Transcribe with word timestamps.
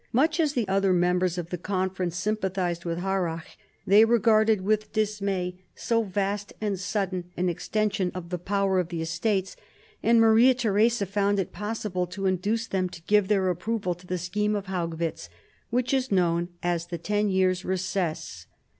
Much 0.11 0.39
as 0.39 0.53
the 0.53 0.67
other 0.67 0.93
members 0.93 1.37
of 1.37 1.51
the 1.51 1.59
Conference 1.59 2.17
sympathised 2.17 2.85
with 2.85 2.97
Harrach, 3.01 3.45
they 3.85 4.03
regarded 4.03 4.61
with 4.61 4.91
dismay 4.91 5.61
so 5.75 6.01
vast 6.01 6.53
and 6.59 6.79
sudden 6.79 7.25
an 7.37 7.49
extension 7.49 8.11
of 8.15 8.29
the 8.31 8.39
power 8.39 8.79
of 8.79 8.87
the 8.89 9.03
Estates, 9.03 9.55
and 10.01 10.19
Maria 10.19 10.55
Theresa 10.55 11.05
found 11.05 11.37
it 11.37 11.53
possible 11.53 12.07
to 12.07 12.25
induce 12.25 12.65
them 12.65 12.89
to 12.89 13.03
give 13.03 13.27
their 13.27 13.47
approval 13.51 13.93
to 13.93 14.07
the 14.07 14.17
scheme 14.17 14.55
of 14.55 14.65
Haugwitz, 14.65 15.29
which 15.69 15.93
is 15.93 16.11
known 16.11 16.49
as 16.63 16.87
the 16.87 16.97
Ten 16.97 17.29
Years' 17.29 17.63
Recess. 17.63 18.47